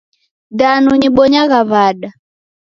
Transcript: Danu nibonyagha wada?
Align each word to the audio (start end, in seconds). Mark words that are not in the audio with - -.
Danu 0.59 0.91
nibonyagha 0.97 1.59
wada? 1.71 2.09